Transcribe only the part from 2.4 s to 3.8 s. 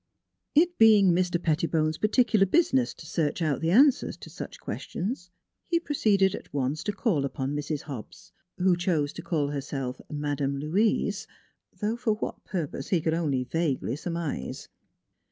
business to search out the